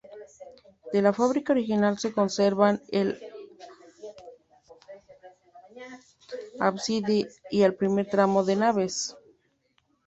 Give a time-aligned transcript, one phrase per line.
[0.93, 3.19] De la fábrica original se conservan el
[6.59, 9.15] ábside y el primer tramo de naves.